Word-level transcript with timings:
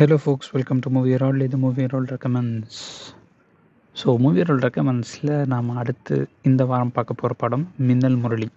Hello, 0.00 0.16
folks. 0.24 0.46
Welcome 0.56 0.78
to 0.84 0.90
Movie 0.94 1.10
Herald. 1.14 1.40
இது 1.46 1.56
movie 1.62 1.84
roll 1.92 2.06
recommends 2.12 2.78
so 4.00 4.06
movie 4.24 4.44
roll 4.48 4.62
ரெக்கமெண்ட்ஸில் 4.64 5.32
நாம் 5.52 5.68
அடுத்து 5.80 6.14
இந்த 6.48 6.62
வாரம் 6.70 6.92
பார்க்க 6.98 7.16
போகிற 7.20 7.34
படம் 7.42 7.64
மின்னல் 7.88 8.16
முரளி. 8.22 8.48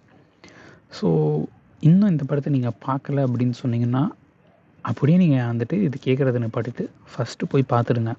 ஸோ 0.98 1.06
இன்னும் 1.88 2.10
இந்த 2.12 2.24
படத்தை 2.30 2.52
நீங்கள் 2.56 2.76
பார்க்கல 2.86 3.24
அப்படின்னு 3.26 3.56
சொன்னீங்கன்னா 3.62 4.02
அப்படியே 4.90 5.16
நீங்கள் 5.22 5.46
வந்துட்டு 5.50 5.78
இது 5.88 5.98
கேட்குறத 6.06 6.42
நிப்பாட்டிட்டு 6.44 6.86
ஃபஸ்ட்டு 7.14 7.50
போய் 7.54 7.70
பார்த்துடுங்க. 7.74 8.14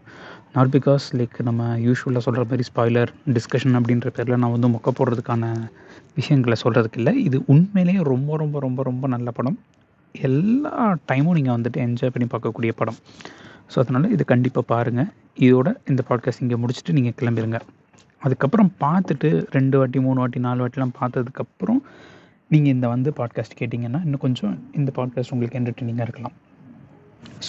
நாட் 0.57 0.73
பிகாஸ் 0.77 1.07
லைக் 1.21 1.39
நம்ம 1.49 1.71
யூஸ்வலாக 1.87 2.25
சொல்கிற 2.27 2.45
மாதிரி 2.51 2.67
ஸ்பாய்லர் 2.71 3.13
டிஸ்கஷன் 3.37 3.77
அப்படின்ற 3.79 4.11
பேரில் 4.17 4.41
நான் 4.43 4.55
வந்து 4.57 4.71
மொக்க 4.75 4.93
போடுறதுக்கான 4.99 5.53
விஷயங்களை 6.19 6.57
சொல்கிறதுக்கு 6.65 7.01
இல்லை. 7.03 7.15
இது 7.29 7.39
உண்மையிலேயே 7.55 8.03
ரொம்ப 8.13 8.37
ரொம்ப 8.43 8.59
ரொம்ப 8.67 8.83
ரொம்ப 8.91 9.07
நல்ல 9.15 9.31
படம். 9.39 9.57
எல்லா 10.21 10.97
டைமும் 11.11 11.33
நீங்கள் 11.33 11.55
வந்துட்டு 11.57 11.79
என்ஜாய் 11.85 12.13
பண்ணி 12.13 12.27
பார்க்கக்கூடிய 12.31 12.71
படம். 12.75 12.95
ஸோ 13.71 13.79
அதனால் 13.79 14.11
இது 14.11 14.25
கண்டிப்பாக 14.25 14.65
பாருங்கள் 14.67 15.09
இதோட 15.39 15.75
இந்த 15.89 16.03
பாட்காஸ்ட் 16.09 16.41
இங்கே 16.41 16.55
முடிச்சுட்டு 16.55 16.93
நீங்கள் 16.93 17.17
கிளம்பிடுங்க 17.21 17.59
அதுக்கப்புறம் 18.21 18.71
பார்த்துட்டு 18.79 19.47
ரெண்டு 19.49 19.77
வாட்டி 19.77 19.99
மூணு 19.99 20.19
வாட்டி 20.19 20.39
நாலு 20.39 20.67
வாட்டிலாம் 20.67 20.93
பார்த்ததுக்கப்புறம் 20.99 21.81
நீங்கள் 22.47 22.73
இந்த 22.73 22.87
வந்து 22.87 23.13
பாட்காஸ்ட் 23.17 23.57
கேட்டிங்கன்னா 23.59 24.01
இன்னும் 24.03 24.19
கொஞ்சம் 24.19 24.63
இந்த 24.73 24.91
பாட்காஸ்ட் 24.95 25.31
உங்களுக்கு 25.31 25.59
என்டர்டெய்னிங்காக 25.59 26.01
இருக்கலாம். 26.01 26.33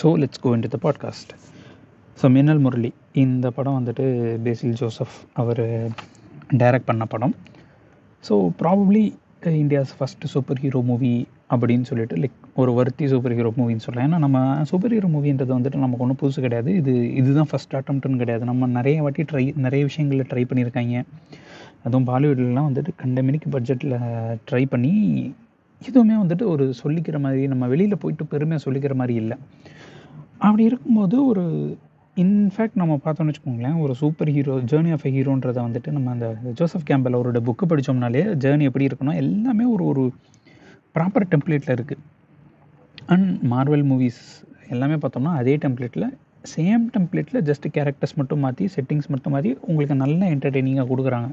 So 0.02 0.06
let's 0.20 0.40
go 0.40 0.52
in 0.52 0.60
the 0.60 0.78
podcast 0.82 1.32
so 2.22 2.30
Minnal 2.30 2.58
Murali 2.58 2.92
இந்த 3.12 3.50
படம் 3.50 3.84
வந்துட்டு 3.84 4.38
பேசில் 4.42 4.72
ஜோசப் 4.72 5.16
அவர் 5.32 5.92
டைரக்ட் 6.56 6.84
பண்ண 6.84 7.04
படம். 7.04 7.34
So 8.28 8.52
probably 8.62 9.14
India's 9.50 9.92
first 9.98 10.30
superhero 10.60 10.80
movie 10.90 11.26
அப்படின்னு 11.50 11.86
சொல்லிட்டு 11.90 12.16
லைக் 12.16 12.36
ஒரு 12.54 12.72
வருத்தி 12.72 13.06
சூப்பர் 13.08 13.34
ஹீரோ 13.34 13.52
மூவின்னு 13.58 13.84
சொல்லலாம். 13.86 14.06
ஏன்னா 14.08 14.18
நம்ம 14.24 14.64
சூப்பர் 14.70 14.94
ஹீரோ 14.96 15.08
மூவின்றது 15.08 15.52
வந்துட்டு 15.56 15.82
நமக்கு 15.84 16.04
ஒன்றும் 16.06 16.20
புதுசு 16.22 16.40
கிடையாது. 16.46 16.74
இது 16.74 17.14
இதுதான் 17.14 17.50
ஃபஸ்ட் 17.52 17.76
அட்டம்ப்ட்னு 17.78 18.20
கிடையாது. 18.22 18.44
நம்ம 18.44 18.66
நிறைய 18.66 19.02
வாட்டி 19.02 19.24
ட்ரை 19.32 19.44
நிறைய 19.56 19.84
விஷயங்களில் 19.84 20.30
ட்ரை 20.32 20.44
பண்ணியிருக்காங்க. 20.50 21.04
அதுவும் 21.84 22.06
பாலிவுட்லலாம் 22.06 22.68
வந்துட்டு 22.70 22.92
கண்டமினிக்கு 23.02 23.48
பட்ஜெட்டில் 23.50 23.96
ட்ரை 24.50 24.64
பண்ணி 24.74 24.94
எதுவுமே 25.88 26.14
வந்துட்டு 26.14 26.42
ஒரு 26.42 26.74
சொல்லிக்கிற 26.84 27.20
மாதிரி 27.20 27.46
நம்ம 27.46 27.66
வெளியில் 27.66 28.00
போயிட்டு 28.02 28.26
பெருமையாக 28.26 28.64
சொல்லிக்கிற 28.66 28.94
மாதிரி 28.94 29.14
இல்லை. 29.22 29.36
அப்படி 30.38 30.64
இருக்கும்போது 30.64 31.26
ஒரு 31.26 31.44
இன்ஃபேக்ட் 32.16 32.78
நம்ம 32.80 32.94
பார்த்தோம்னு 33.04 33.30
வச்சுக்கோங்களேன் 33.30 33.78
ஒரு 33.84 33.94
super 33.94 34.30
hero 34.34 34.54
journey 34.70 34.90
of 34.92 35.04
a 35.08 35.10
ஹீரோன்றதை 35.16 35.60
வந்துட்டு 35.64 35.90
நம்ம 35.90 36.10
அந்த 36.10 36.26
ஜோசப் 36.58 36.86
கேம்பல் 36.90 37.16
அவரோட 37.18 37.40
புக்கு 37.40 37.64
படித்தோம்னாலே 37.66 38.22
ஜேர்னி 38.44 38.66
எப்படி 38.68 38.86
இருக்கணும் 38.88 39.18
எல்லாமே 39.22 39.64
ஒரு 39.64 39.84
ஒரு 39.84 40.04
ப்ராப்பர் 40.96 41.26
டெம்ப்ளேட்டில் 41.32 41.74
இருக்குது 41.76 42.02
அண்ட் 43.08 43.28
மார்வல் 43.52 43.84
மூவிஸ் 43.90 44.22
எல்லாமே 44.68 44.96
பார்த்தோம்னா 45.02 45.32
அதே 45.40 45.56
டெம்ப்ளேட்டில் 45.56 46.06
சேம் 46.54 46.84
டெம்ப்ளேட்டில் 46.94 47.40
ஜஸ்ட் 47.42 47.66
கேரக்டர்ஸ் 47.76 48.16
மட்டும் 48.20 48.42
மாற்றி 48.46 48.66
செட்டிங்ஸ் 48.76 49.10
மட்டும் 49.14 49.34
மாற்றி 49.36 49.52
உங்களுக்கு 49.68 49.96
நல்ல 50.04 50.20
என்டர்டெய்னிங்காக 50.34 50.88
கொடுக்குறாங்க. 50.92 51.28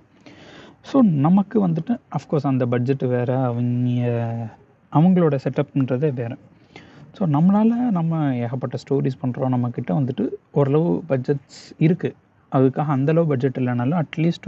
ஸோ 0.90 0.98
நமக்கு 1.26 1.58
வந்துட்டு 1.68 1.94
அஃப்கோர்ஸ் 2.18 2.50
அந்த 2.52 2.66
பட்ஜெட்டு 2.74 3.08
வேறு 3.08 3.36
அவங்க 3.50 4.02
அவங்களோட 4.92 5.36
செட்டப்ன்றதே 5.46 6.10
வேறு. 6.22 6.36
ஸோ 7.14 7.24
நம்மளால் 7.30 7.74
நம்ம 7.92 8.20
ஏகப்பட்ட 8.36 8.78
ஸ்டோரிஸ் 8.84 9.22
பண்ணுறோம் 9.22 9.54
நம்மக்கிட்ட 9.54 9.92
வந்துட்டு 9.94 10.24
ஓரளவு 10.52 10.92
பட்ஜெட்ஸ் 11.10 11.64
இருக்குது 11.80 12.16
அதுக்காக 12.52 12.92
அந்தளவு 12.92 13.28
பட்ஜெட் 13.28 13.58
இல்லைனாலும் 13.58 14.00
அட்லீஸ்ட் 14.00 14.48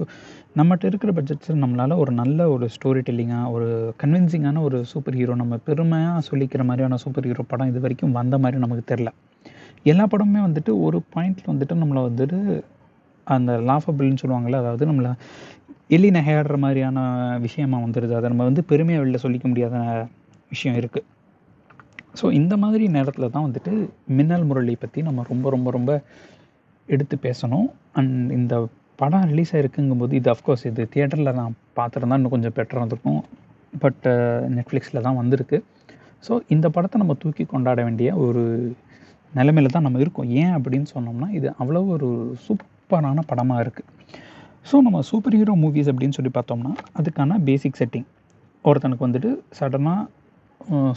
நம்மகிட்ட 0.58 0.86
இருக்கிற 0.86 1.12
பட்ஜெட்ஸில் 1.12 1.62
நம்மளால் 1.64 1.96
ஒரு 1.98 2.12
நல்ல 2.12 2.50
ஒரு 2.50 2.66
ஸ்டோரி 2.76 3.02
டெல்லிங்காக 3.02 3.52
ஒரு 3.52 3.68
கன்வின்சிங்கான 4.04 4.62
ஒரு 4.62 4.80
சூப்பர் 4.84 5.18
ஹீரோ 5.18 5.36
நம்ம 5.36 5.58
பெருமையாக 5.64 6.22
சொல்லிக்கிற 6.30 6.64
மாதிரியான 6.64 6.98
சூப்பர் 6.98 7.28
ஹீரோ 7.28 7.46
படம் 7.48 7.68
இது 7.68 7.80
வரைக்கும் 7.80 8.12
வந்த 8.12 8.38
மாதிரி 8.38 8.60
நமக்கு 8.60 8.86
தெரில 8.94 9.12
எல்லா 9.86 10.06
படமுமே 10.06 10.42
வந்துட்டு 10.46 10.74
ஒரு 10.82 11.00
பாயிண்டில் 11.16 11.52
வந்துட்டு 11.52 11.76
நம்மளை 11.76 12.04
வந்துட்டு 12.04 12.40
அந்த 13.28 13.52
லாஃபபிள்னு 13.68 14.22
சொல்லுவாங்கள்ல 14.22 14.60
அதாவது 14.60 14.86
நம்மளை 14.86 15.12
எலி 15.90 16.10
நகையாடுற 16.12 16.56
மாதிரியான 16.58 17.00
விஷயமா 17.40 17.80
வந்துடுது 17.80 18.16
அதை 18.16 18.30
நம்ம 18.30 18.44
வந்து 18.44 18.64
பெருமையாக 18.64 19.04
வெளில 19.04 19.20
சொல்லிக்க 19.26 19.48
முடியாத 19.48 19.76
விஷயம் 20.52 20.78
இருக்குது 20.78 21.06
ஸோ 22.20 22.26
இந்த 22.40 22.54
மாதிரி 22.64 22.86
நேரத்தில் 22.96 23.32
தான் 23.36 23.46
வந்துட்டு 23.48 23.72
மின்னல் 24.18 24.46
முரளி 24.50 24.74
பற்றி 24.84 25.00
நம்ம 25.08 25.24
ரொம்ப 25.30 25.50
ரொம்ப 25.56 25.70
ரொம்ப 25.78 25.92
எடுத்து 26.88 27.16
பேசணும். 27.28 27.68
அண்ட் 28.00 28.32
இந்த 28.38 28.56
படம் 29.00 29.26
ரிலீஸ் 29.32 29.54
ஆகிருக்குங்கும்போது 29.56 30.14
இது 30.20 30.30
அஃப்கோர்ஸ் 30.34 30.66
இது 30.70 30.84
தியேட்டரில் 30.94 31.38
நான் 31.40 31.56
பார்த்துருந்தா 31.80 32.18
இன்னும் 32.20 32.34
கொஞ்சம் 32.36 32.56
பெட்டராக 32.58 32.82
இருந்திருக்கும். 32.82 33.22
பட் 33.74 34.06
நெட்ஃப்ளிக்ஸில் 34.58 35.00
uh, 35.00 35.06
தான் 35.08 35.20
வந்திருக்கு. 35.22 35.58
ஸோ 36.24 36.34
இந்த 36.56 36.68
படத்தை 36.76 36.98
நம்ம 37.02 37.16
தூக்கி 37.24 37.44
கொண்டாட 37.46 37.80
வேண்டிய 37.88 38.10
ஒரு 38.26 38.44
நிலைமையில 39.32 39.72
தான் 39.74 39.86
நம்ம 39.88 40.00
இருக்கோம். 40.04 40.30
ஏன் 40.42 40.54
அப்படின்னு 40.58 40.88
சொன்னோம்னா 40.96 41.30
இது 41.40 41.48
அவ்வளோ 41.62 41.82
ஒரு 41.96 42.10
சூப்பரான 42.46 43.24
படமாக 43.32 43.64
இருக்குது 43.66 43.92
ஸோ 44.70 44.76
நம்ம 44.86 45.00
சூப்பர் 45.10 45.36
ஹீரோ 45.40 45.54
மூவிஸ் 45.64 45.90
அப்படின்னு 45.92 46.16
சொல்லி 46.18 46.32
பார்த்தோம்னா 46.36 46.72
அதுக்கான 47.00 47.38
பேசிக் 47.48 47.80
செட்டிங் 47.80 48.08
ஒருத்தனுக்கு 48.66 49.06
வந்துட்டு 49.08 49.32
சடனாக 49.58 50.06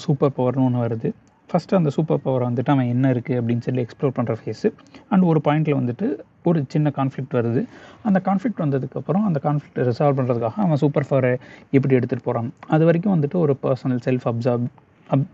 சூப்பர் 0.04 0.34
பவர்னு 0.38 0.64
ஒன்று 0.66 0.80
வருது. 0.84 1.08
ஃபஸ்ட்டு 1.50 1.76
அந்த 1.78 1.90
சூப்பர் 1.96 2.22
பவர் 2.24 2.44
வந்துட்டு 2.46 2.70
அவன் 2.74 2.90
என்ன 2.94 3.12
இருக்குது 3.14 3.38
அப்படின்னு 3.40 3.64
சொல்லி 3.66 3.82
எக்ஸ்ப்ளோர் 3.84 4.16
பண்ணுற 4.16 4.34
ஃபேஸு 4.40 4.68
அண்ட் 5.12 5.24
ஒரு 5.30 5.40
பாயிண்டில் 5.46 5.78
வந்துட்டு 5.80 6.06
ஒரு 6.48 6.58
சின்ன 6.74 6.88
கான்ஃப்ளிக்ட் 6.98 7.34
வருது. 7.38 7.60
அந்த 8.08 8.18
கான்ஃப்ளிக்ட் 8.26 8.62
வந்ததுக்கப்புறம் 8.64 9.24
அந்த 9.28 9.38
கான்ஃப்ளிக்ட் 9.46 9.80
ரிசால்வ் 9.90 10.18
பண்ணுறதுக்காக 10.18 10.58
அவன் 10.64 10.80
சூப்பர் 10.82 11.08
பவரை 11.10 11.32
எப்படி 11.78 11.96
எடுத்துகிட்டு 11.98 12.26
போகிறான் 12.28 12.50
அது 12.74 12.84
வரைக்கும் 12.88 13.14
வந்துட்டு 13.16 13.38
ஒரு 13.44 13.54
personal 13.64 14.02
self 14.06 14.26
observe 14.30 14.66
up 15.14 15.26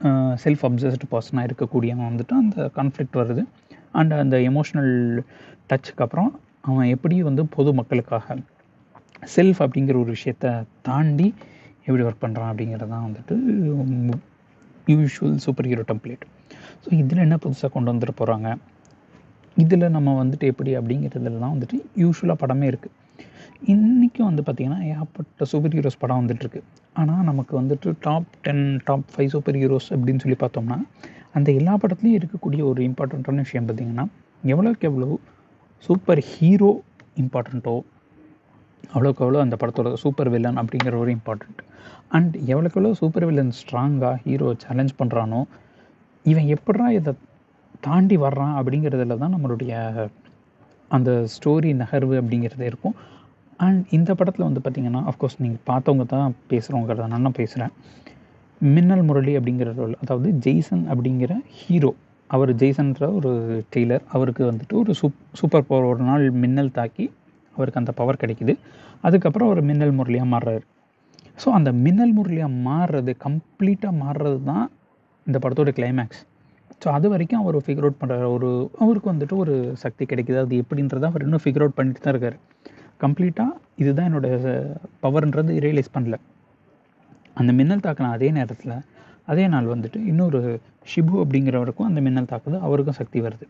self 0.45 0.65
absorbed 0.69 1.09
பர்சனாக 1.15 1.49
இருக்கக்கூடியவன் 1.49 2.09
வந்துட்டு 2.11 2.35
அந்த 2.43 2.67
கான்ஃப்ளிக்ட் 2.79 3.19
வருது. 3.23 3.45
அண்ட் 4.01 4.15
அந்த 4.23 4.37
எமோஷ்னல் 4.51 4.93
டச்சுக்கு 5.71 6.05
அப்புறம் 6.07 6.31
அவன் 6.71 6.89
எப்படி 6.95 7.17
வந்து 7.29 7.43
பொது 7.57 7.73
மக்களுக்காக 7.81 8.37
செல்ஃப் 9.37 9.61
அப்படிங்கிற 9.65 9.97
ஒரு 10.03 10.11
விஷயத்த 10.17 10.47
தாண்டி 10.89 11.29
எப்படி 11.87 12.05
ஒர்க் 12.05 12.25
பண்ணுறான் 12.25 12.51
அப்படிங்கிறது 12.51 12.89
தான் 12.89 13.07
வந்துட்டு 13.09 13.35
usual 14.89 15.37
super 15.37 15.67
hero 15.67 15.83
template 15.83 16.25
so 16.85 16.89
இதில் 16.93 17.19
என்ன 17.19 17.37
புதுசாக 17.37 17.73
கொண்டு 17.73 17.93
வந்துட்டு 17.93 18.15
போகிறாங்க 18.19 18.49
இதில் 19.57 19.91
நம்ம 19.91 20.25
வந்துட்டு 20.25 20.47
எப்படி 20.47 20.77
அப்படிங்கிறதுலாம் 20.77 21.55
வந்துட்டு 21.55 21.77
யூஸ்வலாக 21.97 22.39
படமே 22.43 22.67
இருக்குது 22.67 23.03
இன்றைக்கும் 23.63 24.27
வந்து 24.27 24.43
பார்த்திங்கன்னா 24.43 24.81
ஏகப்பட்ட 24.85 25.45
சூப்பர் 25.45 25.75
ஹீரோஸ் 25.75 25.99
படம் 25.99 26.21
வந்துட்டுருக்கு. 26.21 26.61
ஆனால் 26.93 27.23
நமக்கு 27.23 27.61
வந்துட்டு 27.61 27.95
top 28.01 28.27
ten 28.43 28.81
top 28.85 29.05
five 29.17 29.29
superheroes 29.55 29.89
அப்படின்னு 29.93 30.19
சொல்லி 30.19 30.37
பார்த்தோம்னா 30.41 30.79
அந்த 31.33 31.53
எல்லா 31.53 31.77
படத்துலையும் 31.77 32.19
இருக்கக்கூடிய 32.21 32.65
ஒரு 32.65 32.89
இம்பார்ட்டண்ட்டான 32.89 33.35
விஷயம் 33.35 33.69
பார்த்திங்கன்னா 33.69 34.07
எவ்வளோக்கு 34.45 34.81
எவ்வளோ 34.81 35.19
சூப்பர் 35.85 36.19
ஹீரோ 36.19 36.83
இம்பார்ட்டண்ட்டோ 37.17 37.75
அவ்வளோக்கு 38.93 39.25
அவ்வளோ 39.25 39.41
அந்த 39.41 39.57
படத்தோட 39.61 39.93
சூப்பர் 39.95 40.29
வில்லன் 40.29 40.57
அப்படிங்கிற 40.57 40.99
ஒரு 40.99 41.17
இம்பார்ட்டண்ட் 41.17 41.61
அண்ட் 42.09 42.37
எவ்வளோக்கு 42.37 42.79
எவ்வளோ 42.79 42.93
சூப்பர் 42.93 43.25
வில்லன் 43.25 43.53
ஸ்ட்ராங்காக 43.61 44.17
ஹீரோ 44.25 44.55
சேலஞ்ச் 44.69 44.95
பண்ணுறானோ 45.03 45.45
இவன் 46.23 46.45
எப்படா 46.45 46.89
இதை 46.89 47.13
தாண்டி 47.81 48.17
வர்றான் 48.17 48.55
அப்படிங்கிறதுல 48.59 49.17
தான் 49.19 49.35
நம்மளுடைய 49.35 49.73
அந்த 50.91 51.27
ஸ்டோரி 51.35 51.75
நகர்வு 51.75 52.15
அப்படிங்கிறதே 52.21 52.61
இருக்கும். 52.61 52.97
அண்ட் 53.57 53.85
இந்த 53.91 54.15
படத்தில் 54.15 54.45
வந்து 54.45 54.61
பார்த்திங்கன்னா 54.61 55.03
அஃப்கோர்ஸ் 55.07 55.37
நீங்கள் 55.39 55.65
பார்த்தவங்க 55.67 56.05
தான் 56.07 56.35
பேசுகிறவங்கிறத 56.51 57.07
நான் 57.07 57.33
பேசுகிறேன் 57.33 57.73
மின்னல் 58.61 59.03
முரளி 59.03 59.37
அப்படிங்கிற 59.37 59.75
ரோல் 59.75 59.97
அதாவது 60.01 60.31
ஜெய்சன் 60.33 60.85
அப்படிங்கிற 60.89 61.33
ஹீரோ 61.49 61.95
அவர் 62.27 62.55
ஜெய்சன்ற 62.55 63.15
ஒரு 63.15 63.31
டெய்லர் 63.77 64.03
அவருக்கு 64.13 64.53
வந்துட்டு 64.53 64.73
ஒரு 64.73 64.95
சூப் 64.95 65.19
சூப்பர் 65.33 65.67
பவர் 65.67 65.85
ஒரு 65.85 65.99
நாள் 65.99 66.31
மின்னல் 66.31 66.73
தாக்கி 66.73 67.11
அவருக்கு 67.57 67.81
அந்த 67.83 67.93
பவர் 68.01 68.21
கிடைக்குது. 68.23 68.55
அதுக்கப்புறம் 69.07 69.49
அவர் 69.51 69.63
மின்னல் 69.71 69.97
முரளியாக 69.99 70.29
மாறுறாரு. 70.35 70.65
ஸோ 71.43 71.49
அந்த 71.59 71.71
மின்னல் 71.85 72.15
முரளியாக 72.19 72.53
மாறுறது 72.69 73.13
கம்ப்ளீட்டாக 73.27 73.95
மாறுறது 74.03 74.39
தான் 74.51 74.67
இந்த 75.27 75.39
படத்தோட 75.45 75.71
கிளைமேக்ஸ் 75.79 76.23
ஸோ 76.85 76.89
அது 76.97 77.07
வரைக்கும் 77.13 77.41
அவர் 77.43 77.57
ஃபிகர் 77.67 77.85
அவுட் 77.87 78.01
பண்ணுறாரு 78.01 78.27
ஒரு 78.37 78.49
அவருக்கு 78.83 79.09
வந்துட்டு 79.13 79.37
ஒரு 79.43 79.55
சக்தி 79.83 80.05
கிடைக்குது. 80.11 80.39
அது 80.45 80.57
எப்படின்றத 80.63 81.07
அவர் 81.11 81.25
இன்னும் 81.27 81.43
ஃபிகர் 81.45 81.65
அவுட் 81.65 81.77
பண்ணிட்டு 81.79 82.01
தான் 82.05 82.15
இருக்கார். 82.15 82.37
கம்ப்ளீட்டாக 83.05 83.53
இதுதான் 83.83 84.09
என்னோடய 84.11 84.53
பவர்ன்றது 85.05 85.53
ரியலைஸ் 85.67 85.95
பண்ணல. 85.97 86.17
அந்த 87.41 87.51
மின்னல் 87.59 87.85
தாக்கின 87.87 88.11
அதே 88.17 88.29
நேரத்தில் 88.39 88.75
அதே 89.33 89.45
நாள் 89.53 89.71
வந்துட்டு 89.75 89.99
இன்னொரு 90.11 90.41
ஷிபு 90.93 91.15
அப்படிங்கிறவருக்கும் 91.25 91.89
அந்த 91.91 92.01
மின்னல் 92.07 92.31
தாக்குது. 92.33 92.57
அவருக்கும் 92.67 92.99
சக்தி 93.01 93.21
வருது. 93.27 93.47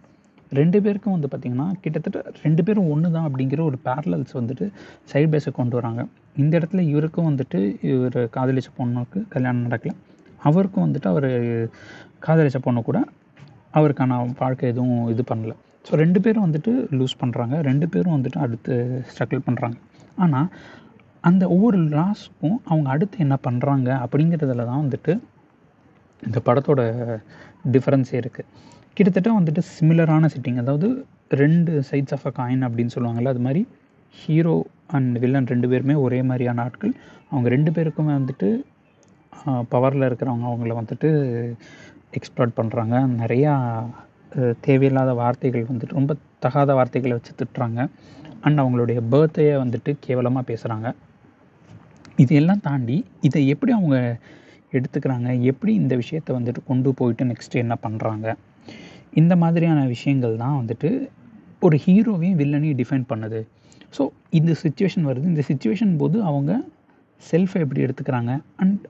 ரெண்டு 0.59 0.79
பேருக்கும் 0.85 1.15
வந்து 1.17 1.29
பார்த்திங்கன்னா 1.33 1.67
கிட்டத்தட்ட 1.85 2.19
ரெண்டு 2.45 2.63
பேரும் 2.67 2.89
ஒன்று 2.93 3.09
தான் 3.17 3.27
அப்படிங்கிற 3.29 3.61
ஒரு 3.71 3.79
பேரலல்ஸ் 3.87 4.35
வந்துட்டு 4.39 4.67
சைட் 5.11 5.31
பேஸை 5.33 5.51
கொண்டு 5.59 5.75
வராங்க. 5.79 6.03
இந்த 6.43 6.53
இடத்துல 6.61 6.83
இவருக்கும் 6.93 7.29
வந்துட்டு 7.31 7.61
இவர் 7.93 8.19
காதலிச்ச 8.37 8.71
பொண்ணுக்கு 8.79 9.21
கல்யாணம் 9.35 9.67
நடக்கல. 9.67 9.93
அவருக்கும் 10.49 10.85
வந்துட்டு 10.87 11.09
அவர் 11.13 11.29
காதலிச்ச 12.27 12.59
பொண்ணு 12.67 12.83
கூட 12.89 12.99
அவருக்கான 13.79 14.19
வாழ்க்கை 14.43 14.67
எதுவும் 14.73 15.07
இது 15.13 15.23
பண்ணல. 15.31 15.53
ஸோ 15.87 15.95
ரெண்டு 16.03 16.19
பேரும் 16.25 16.45
வந்துட்டு 16.47 16.73
லூஸ் 16.99 17.21
பண்ணுறாங்க 17.23 17.55
ரெண்டு 17.69 17.87
பேரும் 17.95 18.17
வந்துட்டு 18.17 18.39
அடுத்து 18.45 18.75
ஸ்ட்ரகிள் 19.11 19.47
பண்ணுறாங்க 19.47 19.77
ஆனால் 20.25 20.49
அந்த 21.25 21.45
ஒவ்வொரு 21.55 21.79
லாஸ்க்கும் 21.99 22.59
அவங்க 22.71 22.89
அடுத்து 22.95 23.25
என்ன 23.25 23.37
பண்ணுறாங்க 23.47 23.89
அப்படிங்கிறதுல 24.05 24.67
தான் 24.71 24.83
வந்துட்டு 24.85 25.13
இந்த 26.23 26.39
படத்தோட 26.49 26.83
டிஃப்ரென்ஸே 27.75 28.17
இருக்குது 28.23 28.49
கிட்டத்தட்ட 28.97 29.31
வந்துட்டு 29.39 29.63
சிமிலரான 29.75 30.29
செட்டிங் 30.33 30.59
அதாவது 30.63 30.89
ரெண்டு 31.43 31.73
சைட்ஸ் 31.89 32.15
ஆஃப் 32.17 32.27
அ 32.29 32.33
காயின் 32.37 32.63
அப்படின்னு 32.67 32.95
சொல்லுவாங்கள்ல 32.95 33.33
அது 33.35 33.43
மாதிரி 33.47 33.63
ஹீரோ 34.15 34.55
அண்ட் 34.97 35.15
வில்லன் 35.23 35.49
ரெண்டு 35.53 35.67
பேருமே 35.71 35.95
ஒரே 36.05 36.21
மாதிரியான 36.29 36.63
ஆட்கள். 36.67 36.93
அவங்க 37.31 37.49
ரெண்டு 37.55 37.71
பேருக்குமே 37.77 38.13
வந்துட்டு 38.19 38.49
பவரில் 39.73 40.07
இருக்கிறவங்க 40.09 40.47
அவங்கள 40.51 40.75
வந்துட்டு 40.81 41.09
எக்ஸ்ப்ளாட் 42.19 42.55
பண்ணுறாங்க 42.61 42.95
நிறையா 43.23 43.53
தேவையில்லாத 44.67 45.11
வார்த்தைகள் 45.23 45.67
வந்துட்டு 45.73 45.99
ரொம்ப 46.01 46.13
தகாத 46.45 46.71
வார்த்தைகளை 46.79 47.15
வச்சு 47.19 47.35
திட்டுறாங்க. 47.41 47.81
அண்ட் 48.47 48.59
அவங்களுடைய 48.63 48.99
பர்த்டேயை 49.13 49.57
வந்துட்டு 49.65 49.91
கேவலமாக 50.07 50.45
பேசுகிறாங்க 50.51 50.89
இதையெல்லாம் 52.23 52.65
தாண்டி 52.69 52.97
இதை 53.29 53.41
எப்படி 53.55 53.73
அவங்க 53.79 53.97
எடுத்துக்கிறாங்க? 54.73 55.29
எப்படி 55.51 55.73
இந்த 55.83 55.95
விஷயத்தை 56.03 56.33
வந்துட்டு 56.39 56.61
கொண்டு 56.71 56.91
போயிட்டு 56.99 57.25
நெக்ஸ்ட் 57.31 57.63
என்ன 57.63 57.75
பண்ணுறாங்க 57.87 58.27
இந்த 59.21 59.35
மாதிரியான 59.43 59.81
விஷயங்கள் 59.95 60.41
தான் 60.43 60.57
வந்துட்டு 60.61 60.91
ஒரு 61.67 61.77
ஹீரோவையும் 61.85 62.39
வில்லனையும் 62.41 62.79
டிஃபைன் 62.81 63.07
பண்ணுது. 63.13 63.41
ஸோ 63.97 64.03
இந்த 64.39 64.53
சுச்சுவேஷன் 64.63 65.07
வருது. 65.11 65.27
இந்த 65.33 65.43
சுச்சுவேஷன் 65.51 65.95
போது 66.03 66.17
அவங்க 66.31 66.53
செல்ஃபை 67.31 67.61
எப்படி 67.65 67.83
எடுத்துக்கிறாங்க? 67.87 68.33
அண்ட் 68.63 68.83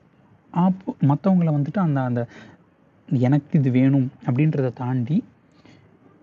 ஆப்போ 0.53 0.91
மற்றவங்கள 1.11 1.49
வந்துட்டு 1.57 1.79
அந்த 1.85 1.99
அந்த 2.09 2.21
எனக்கு 3.27 3.53
இது 3.59 3.71
வேணும் 3.79 4.07
அப்படின்றத 4.27 4.69
தாண்டி 4.81 5.17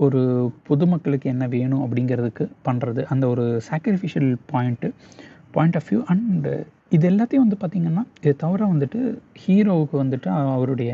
ஒரு 0.04 0.20
பொதுமக்களுக்கு 0.68 1.26
என்ன 1.32 1.44
வேணும் 1.56 1.82
அப்படிங்கிறதுக்கு 1.84 2.44
பண்ணுறது 2.66 3.00
அந்த 3.12 3.24
ஒரு 3.32 3.44
sacrificial 3.68 4.30
point 4.52 4.88
point 5.56 5.76
of 5.80 5.88
view 5.90 6.00
and 6.12 6.48
இது 6.96 7.04
எல்லாத்தையும் 7.10 7.44
வந்து 7.44 7.58
பார்த்திங்கன்னா 7.62 8.02
இது 8.22 8.32
தவிர 8.44 8.66
வந்துட்டு 8.72 9.00
ஹீரோவுக்கு 9.42 9.96
வந்துட்டு 10.02 10.28
அவருடைய 10.56 10.90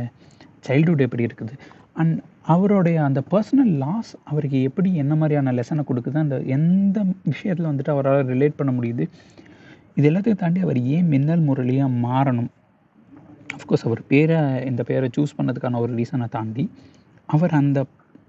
சைல்டுஹுட் 0.67 1.05
எப்படி 1.07 1.27
இருக்குது? 1.29 1.55
அண்ட் 2.01 2.17
அவருடைய 2.49 3.03
அந்த 3.03 3.23
பர்சனல் 3.31 3.73
லாஸ் 3.77 4.17
அவருக்கு 4.25 4.63
எப்படி 4.63 4.95
என்ன 4.95 5.15
மாதிரியான 5.15 5.53
லெசனை 5.53 5.83
கொடுக்குது 5.85 6.15
அந்த 6.15 6.41
எந்த 6.47 6.99
விஷயத்தில் 7.25 7.67
வந்துட்டு 7.67 7.91
அவரால் 7.91 8.27
ரிலேட் 8.27 8.57
பண்ண 8.57 8.73
முடியுது 8.73 9.05
இது 9.97 10.11
எல்லாத்தையும் 10.11 10.35
தாண்டி 10.35 10.61
அவர் 10.61 10.79
ஏன் 10.87 11.09
மின்னல் 11.09 11.45
முரளியாக 11.49 11.91
மாறணும்? 12.05 12.51
அஃப்கோர்ஸ் 13.55 13.85
அவர் 13.85 14.07
பேரை 14.07 14.65
இந்த 14.65 14.83
பேரை 14.83 15.11
சூஸ் 15.17 15.37
பண்ணதுக்கான 15.39 15.81
ஒரு 15.81 15.95
ரீசனை 15.95 16.29
தாண்டி 16.29 16.65
அவர் 17.27 17.51
அந்த 17.51 17.79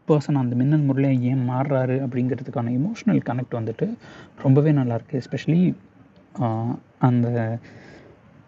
பர்சன் 0.07 0.35
அந்த 0.35 0.55
மின்னல் 0.55 0.85
முரளியாக 0.89 1.21
ஏன் 1.21 1.49
மாறுறாரு 1.49 1.97
அப்படிங்கிறதுக்கான 1.99 2.71
இமோஷ்னல் 2.71 3.21
கனெக்ட் 3.29 3.57
வந்துட்டு 3.59 3.87
ரொம்பவே 4.43 4.71
நல்லாயிருக்கு 4.71 5.19
எஸ்பெஷலி 5.21 5.61
அந்த 6.99 7.27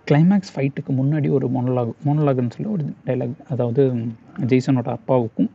கிளைமேக்ஸ் 0.07 0.53
ஃபைட்டுக்கு 0.55 0.91
முன்னாடி 0.97 1.29
ஒரு 1.29 1.47
மொனலாக் 1.49 1.93
மொனலாக்னு 2.05 2.53
சொல்லி 2.53 2.71
ஒரு 2.71 2.93
டைலாக் 3.05 3.35
அதாவது 3.49 3.83
ஜெய்சனோட 4.45 4.89
அப்பாவுக்கும் 4.89 5.51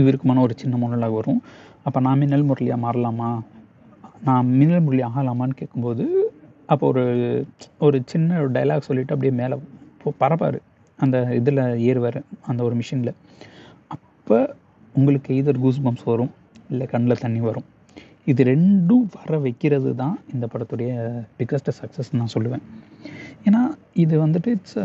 இவருக்குமான 0.00 0.42
ஒரு 0.46 0.54
சின்ன 0.62 0.74
மொனலாக் 0.82 1.18
வரும். 1.20 1.40
அப்போ 1.86 1.98
நான் 2.06 2.20
மின்னல் 2.22 2.48
முரளியாக 2.48 2.84
மாறலாமா? 2.86 3.30
நான் 4.28 4.50
மின்னல் 4.58 4.84
முரளி 4.86 5.02
ஆகலாமான்னு 5.10 5.58
கேட்கும்போது 5.60 6.04
அப்போ 6.72 6.84
ஒரு 6.92 7.04
ஒரு 7.86 7.96
சின்ன 8.12 8.38
ஒரு 8.42 8.50
டைலாக் 8.56 8.86
சொல்லிவிட்டு 8.88 9.14
அப்படியே 9.14 9.34
மேலே 9.40 9.56
பறப்பார். 10.22 10.58
அந்த 10.98 11.16
இதில் 11.38 11.60
ஏறுவார் 11.88 12.18
அந்த 12.50 12.60
ஒரு 12.66 12.74
மிஷினில் 12.80 13.12
அப்போ 13.94 14.38
உங்களுக்கு 14.98 15.28
எய்தர் 15.36 15.62
கூஸ் 15.64 15.82
பம்ப்ஸ் 15.84 16.08
வரும் 16.12 16.32
இல்லை 16.72 16.86
கண்ணில் 16.92 17.22
தண்ணி 17.24 17.40
வரும். 17.48 17.66
இது 18.30 18.42
ரெண்டும் 18.50 19.06
வர 19.16 19.38
வைக்கிறது 19.46 19.90
தான் 20.02 20.16
இந்த 20.34 20.44
படத்துடைய 20.52 20.92
பிக்கஸ்ட் 21.38 21.70
சக்ஸஸ் 21.80 22.10
நான் 22.18 22.34
சொல்லுவேன். 22.34 22.64
ஏன்னா 23.46 23.62
இது 24.02 24.14
வந்துட்டு 24.24 24.50
இட்ஸ் 24.56 24.78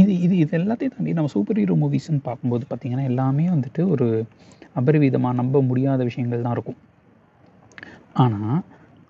இது 0.00 0.12
இது 0.24 0.34
இது 0.42 0.52
எல்லாத்தையும் 0.58 0.94
தாண்டி 0.94 1.12
நம்ம 1.16 1.30
சூப்பர் 1.34 1.58
ஹீரோ 1.60 1.74
மூவிஸ்ன்னு 1.82 2.22
பார்க்கும்போது 2.28 2.64
பார்த்திங்கன்னா 2.70 3.04
எல்லாமே 3.10 3.44
வந்துட்டு 3.54 3.82
ஒரு 3.94 4.06
அபரிவிதமாக 4.80 5.38
நம்ப 5.40 5.56
முடியாத 5.68 6.00
விஷயங்கள் 6.08 6.44
தான் 6.46 6.56
இருக்கும். 6.56 6.78
ஆனால் 8.24 8.58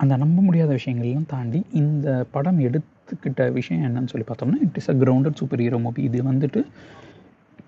அந்த 0.02 0.14
நம்ப 0.22 0.38
முடியாத 0.48 0.70
விஷயங்கள்லாம் 0.78 1.30
தாண்டி 1.32 1.60
இந்த 1.80 2.08
படம் 2.34 2.60
எடுத்துக்கிட்ட 2.68 3.46
விஷயம் 3.58 3.84
என்னன்னு 3.88 4.12
சொல்லி 4.12 4.26
பார்த்தோம்னா 4.30 4.60
it 4.66 4.78
is 4.80 4.90
a 4.92 4.96
grounded 5.02 5.38
superhero 5.64 5.78
movie. 5.86 6.00
இது 6.08 6.20
வந்துட்டு 6.30 6.60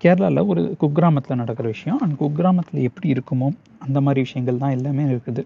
கேரளாவில் 0.03 0.49
ஒரு 0.51 0.61
குக்கிராமத்தில் 0.81 1.41
நடக்கிற 1.41 1.67
விஷயம். 1.75 1.99
அண்ட் 2.03 2.15
குக்கிராமத்தில் 2.21 2.85
எப்படி 2.89 3.07
இருக்குமோ 3.15 3.47
அந்த 3.85 3.97
மாதிரி 4.07 4.21
விஷயங்கள் 4.27 4.61
தான் 4.63 4.75
எல்லாமே 4.77 5.05
இருக்குது. 5.11 5.43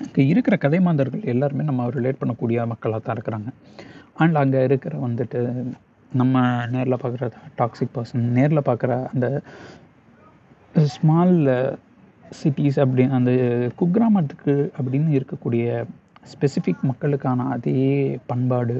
அங்கே 0.00 0.24
இருக்கிற 0.32 0.54
கதை 0.64 0.80
மாந்தர்கள் 0.88 1.22
எல்லாருமே 1.34 1.62
நம்ம 1.70 1.88
ரிலேட் 1.98 2.20
பண்ணக்கூடிய 2.22 2.66
மக்களாக 2.72 3.00
தான் 3.06 3.16
இருக்கிறாங்க. 3.18 3.48
அண்ட் 4.22 4.36
அங்கே 4.42 4.60
இருக்கிற 4.68 4.94
வந்துட்டு 5.06 5.40
நம்ம 6.20 6.44
நேரில் 6.74 7.00
பார்க்குற 7.02 7.26
டாக்ஸிக் 7.58 7.94
பர்சன் 7.96 8.24
நேரில் 8.36 8.66
பார்க்குற 8.68 8.92
அந்த 9.12 9.26
ஸ்மால் 10.94 11.36
சிட்டிஸ் 12.40 12.78
அப்படி 12.82 13.04
அந்த 13.18 13.30
குக்கிராமத்துக்கு 13.78 14.54
அப்படின்னு 14.78 15.10
இருக்கக்கூடிய 15.18 15.84
ஸ்பெசிஃபிக் 16.32 16.82
மக்களுக்கான 16.90 17.46
அதே 17.54 17.84
பண்பாடு. 18.30 18.76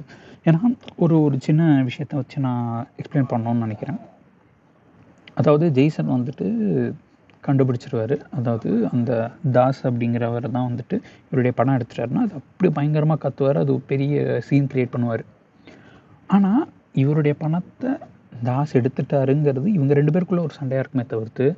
ஏன்னா 0.47 0.61
ஒரு 1.05 1.15
ஒரு 1.27 1.37
சின்ன 1.47 1.63
விஷயத்தை 1.89 2.17
வச்சு 2.21 2.41
நான் 2.47 2.67
எக்ஸ்பிளைன் 3.01 3.31
பண்ணணும்னு 3.33 3.65
நினைக்கிறேன். 3.67 4.01
அதாவது 5.35 5.67
ஜெய்சன் 5.79 6.15
வந்துட்டு 6.17 6.47
கண்டுபிடிச்சிருவார். 7.47 8.17
அதாவது 8.39 8.71
அந்த 8.95 9.13
தாஸ் 9.57 9.83
அப்படிங்கிறவர் 9.89 10.55
தான் 10.57 10.69
வந்துட்டு 10.71 10.97
இவருடைய 11.29 11.55
படம் 11.59 11.77
எடுத்துட்டாருன்னா 11.77 12.25
அது 12.27 12.35
அப்படி 12.41 12.71
பயங்கரமாக 12.79 13.23
கத்துவார். 13.25 13.63
அது 13.65 13.79
பெரிய 13.93 14.43
சீன் 14.49 14.71
க்ரியேட் 14.73 14.95
பண்ணுவார். 14.97 15.25
ஆனால் 16.27 16.67
இவருடைய 16.95 17.35
பணத்தை 17.39 17.91
தாஸ் 18.45 18.77
எடுத்துட்டாருங்கிறது 18.77 19.69
இவங்க 19.77 19.95
ரெண்டு 19.95 20.13
பேருக்குள்ள 20.13 20.41
ஒரு 20.41 20.55
சண்டையாக 20.61 20.83
இருக்குமே 20.83 21.05
தவிர்த்து 21.09 21.57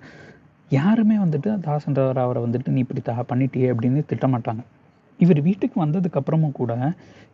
யாருமே 0.70 1.16
வந்துட்டு 1.16 1.50
தாஸ்ன்றவர் 1.60 2.18
அவரை 2.18 2.42
வந்துட்டு 2.42 2.68
நீ 2.68 2.80
இப்படி 2.80 3.00
தா 3.00 3.24
பண்ணிட்டியே 3.28 3.68
அப்படின்னு 3.72 4.02
திட்டமாட்டாங்க. 4.12 4.62
இவர் 5.20 5.40
வீட்டுக்கு 5.40 5.76
வந்ததுக்கப்புறமும் 5.84 6.58
கூட 6.60 6.72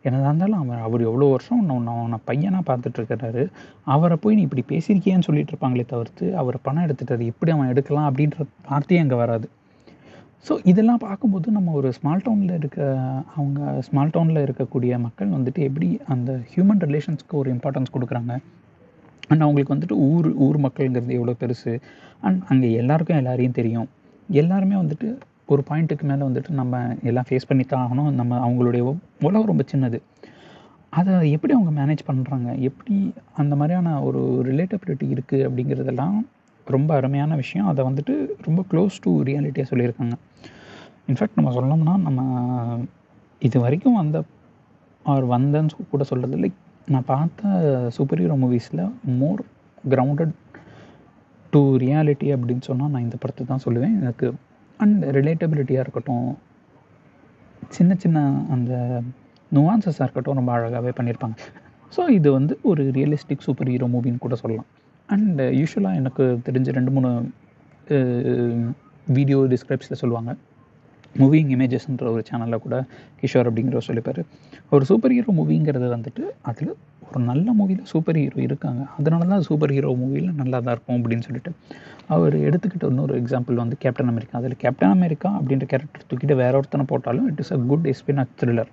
என்னதாக 0.05 0.27
இருந்தாலும் 0.29 0.59
அவர் 0.63 0.81
அவர் 0.87 1.01
எவ்வளோ 1.01 1.29
வருஷம் 1.29 1.61
உன்னை 1.75 1.93
அவனை 1.93 2.17
பையனாக 2.25 2.63
பார்த்துட்ருக்கிறாரு 2.69 3.43
அவரை 3.83 4.17
போய் 4.21 4.35
நீ 4.35 4.41
இப்படி 4.41 4.63
பேசியிருக்கியேன்னு 4.71 5.27
சொல்லிட்டு 5.27 5.53
இருப்பாங்களே 5.53 5.85
தவிர்த்து 5.85 6.25
அவர் 6.37 6.57
பணம் 6.61 6.85
எடுத்துட்டது 6.87 7.25
எப்படி 7.25 7.51
அவன் 7.51 7.67
எடுக்கலாம் 7.67 8.09
அப்படின்ற 8.09 8.37
வார்த்தையே 8.69 9.01
அங்கே 9.01 9.15
வராது. 9.15 9.47
ஸோ 10.47 10.53
இதெல்லாம் 10.71 11.01
பார்க்கும்போது 11.07 11.47
நம்ம 11.55 11.71
ஒரு 11.79 11.89
ஸ்மால் 11.95 12.23
டவுனில் 12.25 12.53
இருக்க 12.59 12.79
அவங்க 13.37 13.59
ஸ்மால் 13.87 14.13
டவுனில் 14.15 14.43
இருக்கக்கூடிய 14.45 14.99
மக்கள் 15.05 15.29
வந்துட்டு 15.37 15.61
எப்படி 15.67 15.87
அந்த 16.13 16.31
ஹியூமன் 16.51 16.81
ரிலேஷன்ஸ்க்கு 16.85 17.35
ஒரு 17.41 17.49
இம்பார்ட்டன்ஸ் 17.55 17.93
கொடுக்குறாங்க? 17.95 18.33
அண்ட் 19.31 19.43
அவங்களுக்கு 19.45 19.73
வந்துட்டு 19.75 19.95
ஊர் 20.09 20.27
ஊர் 20.45 20.57
மக்களுங்கிறது 20.65 21.15
எவ்வளோ 21.17 21.35
பெருசு? 21.41 21.73
அண்ட் 22.27 22.39
அங்கே 22.51 22.69
எல்லாருக்கும் 22.81 23.19
எல்லாரையும் 23.21 23.57
தெரியும். 23.59 23.89
எல்லாருமே 24.29 24.75
வந்துட்டு 24.83 25.09
ஒரு 25.53 25.61
பாயிண்ட்டுக்கு 25.69 26.05
மேலே 26.11 26.23
வந்துட்டு 26.29 26.51
நம்ம 26.61 26.81
எல்லாம் 27.09 27.27
ஃபேஸ் 27.27 27.49
பண்ணி 27.49 27.63
தான் 27.63 27.83
ஆகணும். 27.85 28.09
நம்ம 28.19 28.39
அவங்களுடைய 28.45 28.83
உலகம் 29.27 29.51
ரொம்ப 29.51 29.63
சின்னது. 29.73 29.99
அதை 30.99 31.13
எப்படி 31.35 31.53
அவங்க 31.57 31.71
மேனேஜ் 31.79 32.03
பண்ணுறாங்க 32.09 32.49
எப்படி 32.69 32.95
அந்த 33.41 33.53
மாதிரியான 33.59 33.97
ஒரு 34.07 34.21
ரிலேட்டபிலிட்டி 34.49 35.07
இருக்குது 35.15 35.45
அப்படிங்கிறதெல்லாம் 35.47 36.17
ரொம்ப 36.67 36.89
அருமையான 36.99 37.35
விஷயம். 37.43 37.69
அதை 37.73 37.81
வந்துட்டு 37.89 38.15
ரொம்ப 38.47 38.63
க்ளோஸ் 38.71 38.97
டு 39.05 39.11
ரியாலிட்டியாக 39.29 39.71
சொல்லியிருக்காங்க. 39.73 40.15
இன்ஃபேக்ட் 41.09 41.37
நம்ம 41.39 41.51
சொல்லணும்னா 41.57 41.93
நம்ம 42.07 42.19
இது 43.47 43.57
வரைக்கும் 43.65 43.99
வந்த 43.99 44.17
அவர் 45.11 45.25
வந்தேன்னு 45.35 45.87
கூட 45.93 46.03
சொல்கிறது 46.09 46.37
லைக் 46.43 46.57
நான் 46.93 47.07
பார்த்த 47.13 47.89
சூப்பர் 47.95 48.21
ஹீரோ 48.21 48.35
மூவிஸில் 48.41 48.83
மோர் 49.21 49.41
கிரவுண்டட் 49.93 50.33
டு 51.53 51.61
ரியாலிட்டி 51.83 52.27
அப்படின்னு 52.35 52.63
சொன்னால் 52.69 52.91
நான் 52.93 53.05
இந்த 53.05 53.17
படத்தை 53.21 53.43
தான் 53.51 53.63
சொல்லுவேன். 53.65 53.95
எனக்கு 54.01 54.27
அண்ட் 54.79 54.99
ரிலேட்டபிலிட்டியாக 55.17 55.85
இருக்கட்டும் 55.85 56.27
சின்ன 57.77 57.95
சின்ன 58.03 58.19
அந்த 58.55 58.73
நுவான்சஸாக 59.57 60.05
இருக்கட்டும் 60.05 60.37
ரொம்ப 60.39 60.51
அழகாகவே 60.57 60.91
பண்ணியிருப்பாங்க. 60.99 61.37
ஸோ 61.95 62.01
இது 62.17 62.29
வந்து 62.37 62.53
ஒரு 62.71 62.83
ரியலிஸ்டிக் 62.97 63.45
சூப்பர் 63.47 63.71
ஹீரோ 63.73 63.87
மூவின்னு 63.95 64.23
கூட 64.25 64.35
சொல்லலாம். 64.43 64.69
அண்ட் 65.09 65.41
யூஸ்வலாக 65.59 65.99
எனக்கு 66.01 66.23
தெரிஞ்ச 66.47 66.69
ரெண்டு 66.79 66.93
மூணு 66.97 67.09
வீடியோ 69.17 69.39
டிஸ்கிரைப்ஸில் 69.55 70.01
சொல்லுவாங்க. 70.03 70.31
மூவிங் 71.15 71.51
இமேஜஸ்ன்ற 71.55 72.07
ஒரு 72.15 72.23
சேனலில் 72.29 72.63
கூட 72.65 72.75
கிஷோர் 73.21 73.47
அப்படிங்கிறவர் 73.49 73.87
சொல்லிப்பார். 73.89 74.21
ஒரு 74.75 74.83
சூப்பர் 74.89 75.13
ஹீரோ 75.17 75.33
மூவிங்கிறது 75.39 75.87
வந்துட்டு 75.95 76.23
அதில் 76.51 76.71
ஒரு 77.07 77.19
நல்ல 77.29 77.47
மூவியில் 77.59 77.85
சூப்பர் 77.91 78.19
ஹீரோ 78.21 78.39
இருக்காங்க. 78.47 78.81
அதனால 78.97 79.27
தான் 79.31 79.45
சூப்பர் 79.47 79.73
ஹீரோ 79.75 79.91
மூவியில் 80.01 80.29
நல்லா 80.41 80.57
தான் 80.65 80.73
இருக்கும் 80.75 80.97
அப்படின்னு 80.99 81.25
சொல்லிட்டு 81.27 81.51
அவர் 82.15 82.35
எடுத்துக்கிட்ட 82.47 82.91
இன்னொரு 82.93 83.15
எக்ஸாம்பிள் 83.21 83.61
வந்து 83.63 83.77
கேப்டன் 83.83 84.11
அமெரிக்கா 84.13 84.37
அதில் 84.41 84.59
கேப்டன் 84.63 84.95
அமெரிக்கா 84.97 85.29
அப்படின்ற 85.39 85.65
கேரக்டர் 85.73 86.07
தூக்கிட்டு 86.09 86.37
வேற 86.43 86.53
ஒருத்தனை 86.59 86.85
போட்டாலும் 86.91 87.27
it 87.31 87.41
is 87.43 87.53
a 87.55 87.59
good 87.71 87.87
spin 87.93 88.21
a 88.23 88.27
thriller 88.41 88.71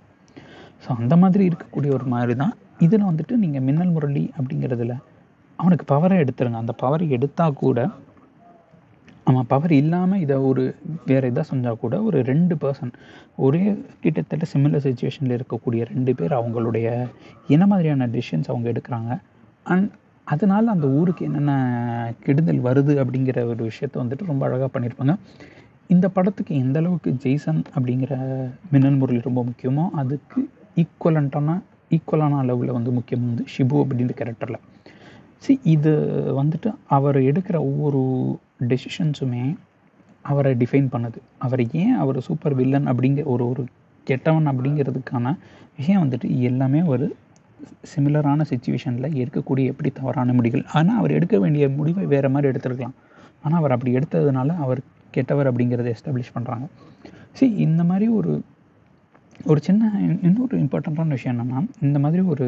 so 0.85 0.88
அந்த 1.00 1.14
மாதிரி 1.23 1.45
இருக்கக்கூடிய 1.50 1.90
ஒரு 1.99 2.07
மாதிரி 2.14 2.35
தான் 2.43 2.55
இதில் 2.87 3.09
வந்துட்டு 3.11 3.35
நீங்கள் 3.43 3.64
மின்னல் 3.69 3.93
முரளி 3.97 4.25
அப்படிங்கிறதுல 4.38 4.95
அவனுக்கு 5.59 5.85
பவரை 5.93 6.16
எடுத்துருங்க. 6.23 6.59
அந்த 6.62 6.75
பவரை 6.83 7.07
எடுத்தால் 7.16 7.61
கூட 7.62 7.78
அவன் 9.28 9.47
பவர் 9.52 9.73
இல்லாமல் 9.73 10.23
இதை 10.25 10.37
ஒரு 10.49 10.64
வேறு 11.06 11.30
இதாக 11.30 11.45
செஞ்சால் 11.50 11.80
கூட 11.85 11.95
ஒரு 12.09 12.18
ரெண்டு 12.30 12.54
பர்சன் 12.62 12.92
ஒரே 13.45 13.62
கிட்டத்தட்ட 14.02 14.45
சிமிலர் 14.52 14.85
சுச்சுவேஷனில் 14.85 15.37
இருக்கக்கூடிய 15.38 15.83
ரெண்டு 15.92 16.12
பேர் 16.14 16.35
அவங்களுடைய 16.40 16.87
என்ன 17.54 17.64
மாதிரியான 17.66 18.09
டிசிஷன்ஸ் 18.14 18.50
அவங்க 18.52 18.66
எடுக்கிறாங்க? 18.73 19.12
அண்ட் 19.66 19.88
அதனால் 20.26 20.73
அந்த 20.75 20.87
ஊருக்கு 20.99 21.25
என்னென்ன 21.25 21.52
கெடுதல் 22.25 22.62
வருது 22.68 22.95
அப்படிங்கிற 23.02 23.45
ஒரு 23.52 23.62
விஷயத்த 23.71 23.97
வந்துட்டு 24.02 24.30
ரொம்ப 24.30 24.42
அழகாக 24.47 24.71
பண்ணியிருப்பாங்க. 24.75 25.14
இந்த 25.95 26.06
படத்துக்கு 26.09 26.52
எந்த 26.64 26.78
அளவுக்கு 26.78 27.11
ஜெய்சன் 27.25 27.61
அப்படிங்கிற 27.75 28.14
மின்னல் 28.71 28.99
முரளி 29.00 29.21
ரொம்ப 29.28 29.42
முக்கியமோ 29.45 29.85
அதுக்கு 30.02 30.40
ஈக்குவலண்ட்டான 30.83 31.59
ஈக்குவலான 31.90 32.38
அளவில் 32.45 32.76
வந்து 32.78 32.92
முக்கியம் 32.92 33.26
வந்து 33.28 33.45
ஷிபு 33.54 33.76
அப்படின்ற 33.83 34.14
கேரக்டரில் 34.21 34.62
சி 35.45 35.52
இது 35.75 35.92
வந்துட்டு 36.40 36.68
அவர் 36.97 37.18
எடுக்கிற 37.30 37.56
ஒவ்வொரு 37.71 38.00
டெசிஷன்ஸுமே 38.60 39.44
அவரை 40.25 40.52
டிஃபைன் 40.62 40.88
பண்ணுது. 40.94 41.18
அவர் 41.44 41.62
ஏன் 41.82 41.94
அவர் 42.02 42.18
சூப்பர் 42.28 42.56
வில்லன் 42.60 42.88
அப்படிங்கிற 42.92 43.25
ஒரு 43.34 43.44
ஒரு 43.50 43.62
கெட்டவன் 44.06 44.48
அப்படிங்கிறதுக்கான 44.50 45.26
விஷயம் 45.78 46.02
வந்துட்டு 46.04 46.28
எல்லாமே 46.48 46.80
ஒரு 46.92 47.06
சிமிலரான 47.92 48.44
சுச்சுவேஷனில் 48.50 49.14
எடுக்கக்கூடிய 49.22 49.72
எப்படி 49.72 49.90
தவறான 49.90 50.32
முடிவுகள் 50.32 50.64
ஆனால் 50.78 50.98
அவர் 51.00 51.16
எடுக்க 51.18 51.36
வேண்டிய 51.38 51.68
முடிவை 51.78 52.04
வேறு 52.06 52.28
மாதிரி 52.34 52.50
எடுத்துருக்கலாம். 52.52 52.96
ஆனால் 53.44 53.58
அவர் 53.60 53.75
அப்படி 53.75 53.96
எடுத்ததுனால 53.98 54.56
அவர் 54.64 54.80
கெட்டவர் 55.14 55.48
அப்படிங்கிறத 55.50 55.88
எஸ்டாப்ளிஷ் 55.96 56.34
பண்ணுறாங்க 56.36 56.66
சரி 57.32 57.52
இந்த 57.66 57.82
மாதிரி 57.84 58.06
ஒரு 58.18 58.32
ஒரு 59.46 59.60
சின்ன 59.60 59.90
இன்னொரு 60.26 60.56
இம்பார்ட்டண்ட்டான 60.64 61.16
விஷயம் 61.18 61.34
என்னென்னா 61.34 61.60
இந்த 61.80 61.98
மாதிரி 61.98 62.22
ஒரு 62.32 62.46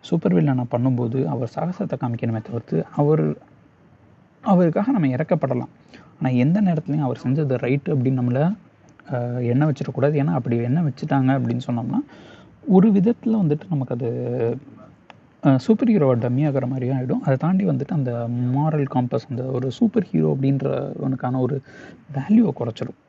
சூப்பர் 0.00 0.34
வில்லனை 0.36 0.64
பண்ணும்போது 0.74 1.18
அவர் 1.24 1.52
சாகசத்தை 1.54 1.96
காமிக்கணுமே 2.00 2.40
தவிர்த்து 2.42 2.78
அவர் 2.96 3.24
அவருக்காக 4.52 4.92
நம்ம 4.96 5.10
இறக்கப்படலாம். 5.16 5.72
ஆனால் 6.18 6.38
எந்த 6.44 6.58
நேரத்துலையும் 6.68 7.06
அவர் 7.06 7.22
செஞ்சது 7.24 7.56
ரைட்டு 7.64 7.92
அப்படின்னு 7.94 8.20
நம்மளை 8.22 8.44
எண்ணெய் 9.52 9.68
வச்சிடக்கூடாது. 9.70 10.14
ஏன்னா 10.22 10.34
அப்படி 10.38 10.56
எண்ணெய் 10.68 10.86
வச்சுட்டாங்க 10.88 11.30
அப்படின்னு 11.38 11.66
சொன்னோம்னா 11.68 12.00
ஒரு 12.76 12.88
விதத்தில் 12.96 13.40
வந்துட்டு 13.42 13.66
நமக்கு 13.72 13.94
அது 13.96 14.10
சூப்பர் 15.64 15.90
ஹீரோவை 15.92 16.14
டம்மி 16.20 16.42
ஆகிற 16.48 16.66
மாதிரியும் 16.70 16.96
ஆகிடும் 16.98 17.24
அதை 17.24 17.34
தாண்டி 17.42 17.64
வந்துட்டு 17.70 17.94
அந்த 17.96 18.12
மாரல் 18.54 18.86
காம்பஸ் 18.94 19.26
அந்த 19.30 19.42
ஒரு 19.56 19.66
சூப்பர் 19.78 20.06
ஹீரோ 20.10 20.28
அப்படின்றவனுக்கான 20.34 21.40
ஒரு 21.46 21.56
வேல்யூவை 22.16 22.52
குறைச்சிடும் 22.60 23.00